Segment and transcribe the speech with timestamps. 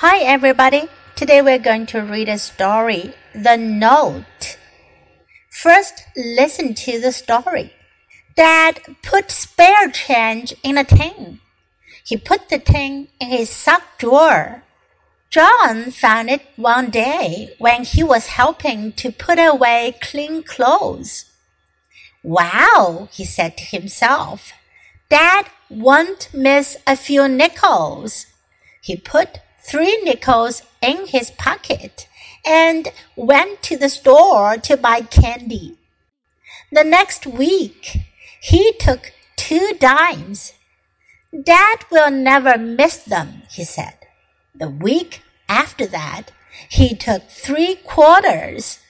[0.00, 0.84] Hi, everybody.
[1.16, 4.56] Today we're going to read a story, The Note.
[5.50, 7.72] First, listen to the story.
[8.36, 11.40] Dad put spare change in a tin.
[12.04, 14.62] He put the tin in his sock drawer.
[15.30, 21.24] John found it one day when he was helping to put away clean clothes.
[22.22, 24.52] Wow, he said to himself.
[25.08, 28.26] Dad won't miss a few nickels.
[28.80, 32.08] He put three nickels in his pocket
[32.44, 35.76] and went to the store to buy candy.
[36.72, 37.98] The next week,
[38.40, 40.54] he took two dimes.
[41.42, 43.94] Dad will never miss them, he said.
[44.54, 46.30] The week after that,
[46.68, 48.80] he took three quarters.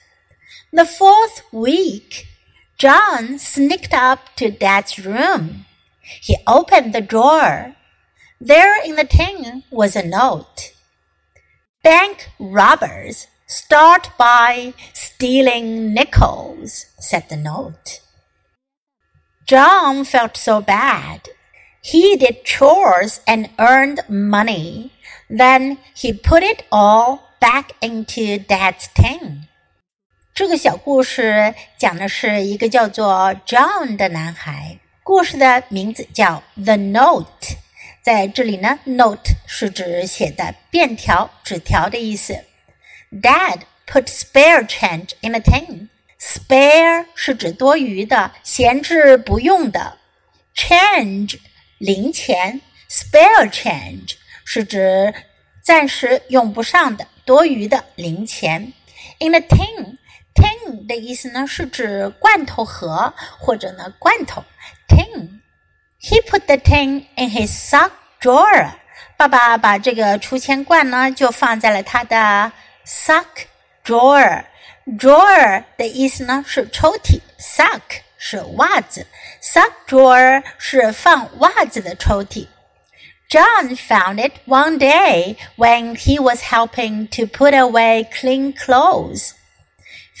[0.71, 2.27] The fourth week,
[2.77, 5.65] John sneaked up to Dad's room.
[6.01, 7.75] He opened the drawer.
[8.40, 10.72] There in the tin was a note.
[11.82, 18.00] Bank robbers start by stealing nickels, said the note.
[19.46, 21.28] John felt so bad.
[21.82, 24.92] He did chores and earned money.
[25.28, 29.48] Then he put it all back into Dad's tin.
[30.34, 34.78] 这个小故事讲的是一个叫做 John 的男孩。
[35.02, 37.26] 故事的名字叫《The Note》。
[38.08, 42.44] 在这里呢，note 是指写的便条、纸条的意思。
[43.10, 45.88] Dad put spare change in a tin.
[46.20, 49.98] Spare 是指多余的、闲置不用的。
[50.54, 51.38] Change
[51.78, 55.14] 零钱，spare change 是指
[55.62, 58.72] 暂时用不上的、多余的零钱。
[59.18, 64.44] In a tin，tin 的意思呢是指罐头盒或者呢罐头。
[64.88, 65.40] tin.
[66.00, 67.90] He put the tin in his sock
[68.20, 68.70] drawer.
[69.16, 72.50] 爸爸把这个储钱罐呢，就放在了他的
[72.86, 73.24] sock
[73.84, 77.80] drawer。drawer 的意思呢是抽屉，sock
[78.18, 79.06] 是袜子，
[79.42, 82.46] sock drawer 是放袜子的抽屉。
[83.30, 89.30] John found it one day when he was helping to put away clean clothes.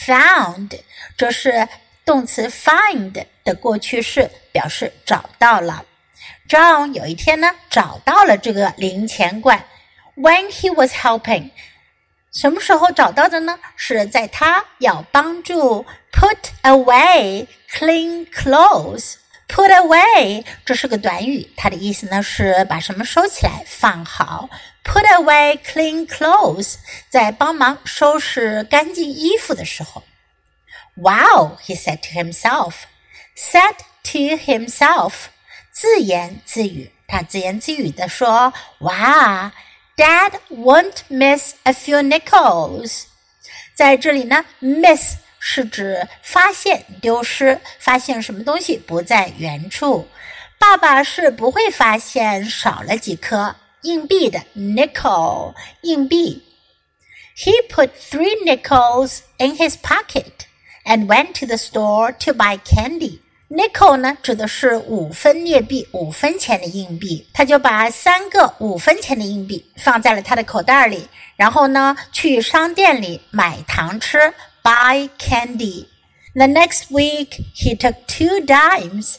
[0.06, 0.80] Found
[1.16, 1.68] 这是
[2.04, 5.84] 动词 find 的过去式，表示找到了。
[6.49, 9.63] John 有一天呢，找到了这个零钱罐。
[10.15, 11.51] When he was helping，
[12.33, 13.59] 什么时候找到的呢？
[13.75, 19.17] 是在他要帮助 put away clean clothes。
[19.47, 24.49] Put away 这是个短语，它的意思呢是把什么收起来，放好。
[24.83, 26.77] Put away clean clothes，
[27.09, 30.03] 在帮忙收拾干净衣服的时候。
[30.95, 32.73] Wow, he said to himself.
[33.35, 35.13] Said to himself，
[35.78, 36.90] 自言自语。
[37.06, 39.52] 他自言自语地说：“哇，
[39.96, 43.04] Dad won't miss a few nickels。”
[43.74, 50.08] 在这里呢，miss 是指发现丢失，发现什么东西不在原处。
[50.58, 56.42] 爸爸是不会发现少了几颗硬币的 nickel 硬币。
[57.36, 60.46] He put three nickels in his pocket
[60.84, 63.18] and went to the store to buy candy.
[63.49, 67.27] Nickel 呢，指的是五分镍币，五分钱的硬币。
[67.33, 74.19] 他就把三个五分钱的硬币放在了他的口袋里，然后呢，去商店里买糖吃
[74.61, 75.87] ，buy candy.
[76.35, 79.15] The next week he took two dimes.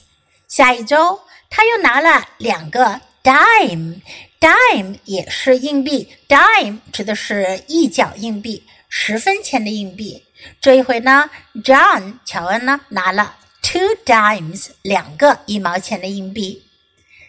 [0.46, 4.00] 下一周他又拿了两个 dime.
[4.38, 10.22] Dime 也是硬币，dime 指的是一角硬币，十分钱的硬币。
[10.60, 11.28] 这一回呢
[11.64, 16.63] ，John 乔恩呢拿了 two dimes 两个一毛钱的硬币。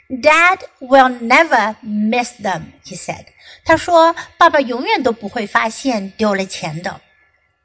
[0.09, 3.27] Dad will never miss them, he said.
[3.65, 7.01] 他说：“爸爸永远都不会发现丢了钱的。”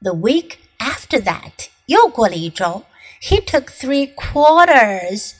[0.01, 2.83] The week after that，又过了一周，
[3.21, 5.33] he took three quarters。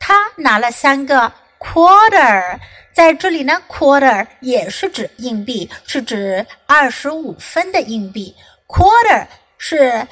[0.00, 2.58] 他拿了三个 quarter。
[2.92, 8.34] 在这里呢，quarter 也是指硬币，是指二十五分的硬币。
[8.66, 10.08] quarter 是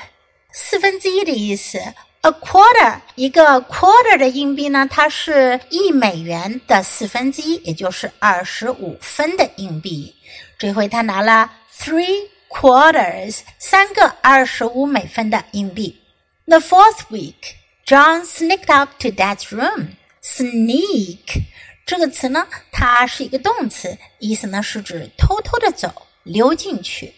[0.53, 1.81] 四分之一的意思。
[2.26, 10.16] A quarter 一个 quarter 的硬币呢，它是一美元的四分之一，也就是二十五分的硬币。
[10.58, 16.02] 这回他拿了 three quarters 三个二十五美分的硬币。
[16.48, 19.90] The fourth week, John sneaked up to Dad's room.
[20.24, 21.44] Sneak
[21.86, 27.14] 这个词呢，它是一个动词，意思呢是指偷偷的走，溜进去。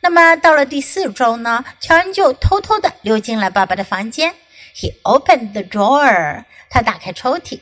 [0.00, 4.34] 那么到了第四周呢，乔恩就偷偷的溜进了爸爸的房间。
[4.75, 6.45] He opened the drawer.
[6.69, 7.59] 他打开抽屉。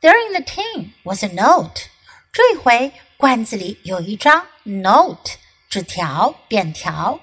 [0.00, 1.88] There in the tin was a note.
[2.32, 5.36] 这回 罐子里有一张 note
[5.68, 7.20] 纸条便条。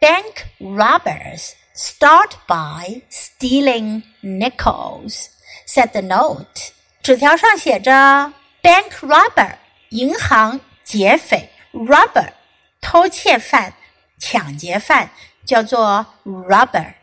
[0.00, 5.28] Bank robbers start by stealing nickels,"
[5.66, 6.72] said the note.
[7.02, 8.32] 纸条上写着
[8.62, 9.56] "Bank robber"
[9.90, 12.32] 银行劫匪 robber
[12.80, 13.74] 偷窃犯、
[14.18, 15.10] 抢劫犯
[15.44, 16.94] 叫做 robber。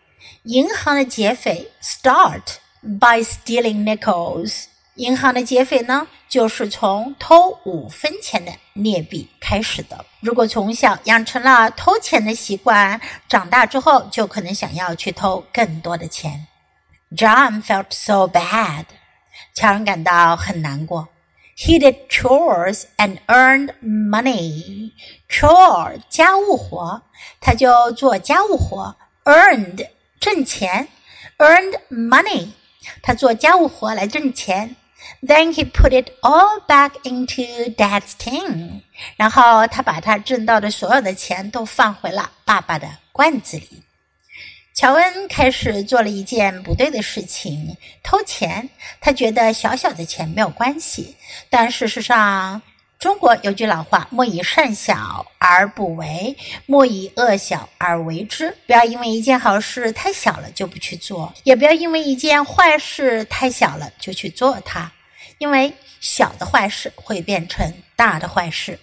[0.44, 4.64] 银行的劫匪 start by stealing nickels。
[4.96, 10.04] 银行的劫匪呢，就是从偷五分钱的镍币开始的。
[10.20, 16.46] 如果从小养成了偷钱的习惯，长大之后就可能想要去偷更多的钱。
[17.16, 18.84] John felt so bad。
[19.54, 21.08] 乔恩感到很难过。
[21.56, 24.92] He did chores and earned money.
[25.28, 27.02] Chore 家务活，
[27.40, 28.96] 他就做家务活。
[29.24, 29.86] Earned
[30.22, 30.86] 挣钱
[31.38, 32.50] ，earned money，
[33.02, 34.76] 他做家务活来挣钱。
[35.20, 38.82] Then he put it all back into Dad's tin，
[39.16, 43.82] 然后他把他挣到的所有的钱都放回了爸爸的罐子里。
[44.74, 48.70] 乔恩开始做了一件不对的事情，偷钱。
[49.00, 51.16] 他觉得小小的钱没有关系，
[51.50, 52.62] 但事实上。
[53.02, 64.92] 中国有句老话：“莫以善小而不为，莫以恶小而为之。”不要因为一件好事太小了就不去做，也不要因为一件坏事太小了就去做它，
[65.38, 68.78] 因为小的坏事会变成大的坏事。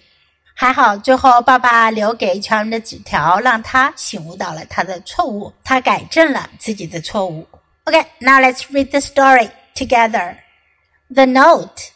[0.52, 7.48] 还好，最后爸爸留给乔恩的纸条让他醒悟到了他的错误，他改正了自己的错误。
[7.84, 10.36] OK，now let's read the story together.
[11.08, 11.92] The note.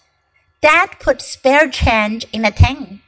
[0.64, 3.02] Dad put spare change in a tin.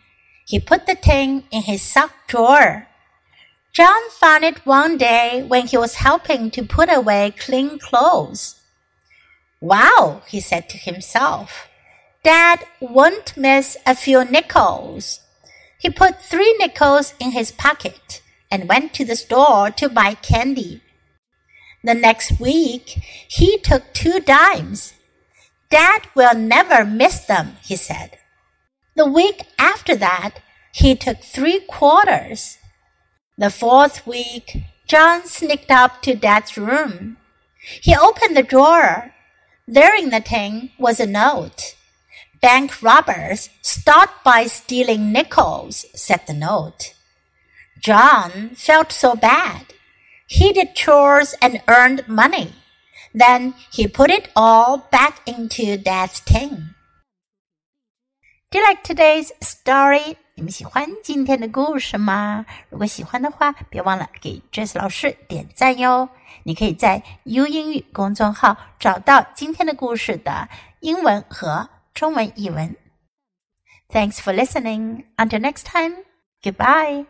[0.47, 2.87] He put the tin in his sock drawer.
[3.73, 8.61] John found it one day when he was helping to put away clean clothes.
[9.59, 11.67] Wow, he said to himself.
[12.23, 15.21] Dad won't miss a few nickels.
[15.79, 18.21] He put three nickels in his pocket
[18.51, 20.83] and went to the store to buy candy.
[21.83, 24.93] The next week, he took two dimes
[25.77, 28.17] Dad will never miss them, he said.
[28.95, 30.37] The week after that,
[30.73, 32.57] he took three quarters.
[33.37, 34.57] The fourth week,
[34.87, 37.19] John sneaked up to Dad's room.
[37.83, 39.13] He opened the drawer.
[39.69, 41.77] There in the tin was a note.
[42.41, 46.95] Bank robbers start by stealing nickels, said the note.
[47.81, 49.75] John felt so bad.
[50.27, 52.55] He did chores and earned money.
[53.19, 56.75] Then he put it all back into that tin.
[58.51, 60.17] Do you like today's story?
[60.35, 62.45] 你们喜欢今天的故事吗？
[62.69, 66.11] 如果喜欢的话，别忘了给 Jess 老师点赞哟。
[66.43, 72.77] 你可以在 YOU 英语公众号找到今天的故事的英文和中文译文。
[73.89, 75.05] Thanks for listening.
[75.17, 76.05] Until next time.
[76.43, 77.07] Goodbye.